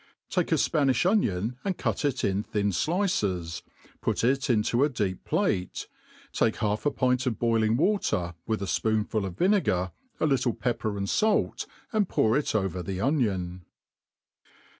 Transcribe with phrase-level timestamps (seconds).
[0.31, 3.61] TAKE a Spaniih onion, and cut it in thin dices,
[4.01, 5.87] put it into a deep plate,
[6.33, 10.97] take half a pint of boiling water, with a fpoonful of vinegar, a little pjcpper
[10.97, 13.63] and fait, and pour jt over the onion.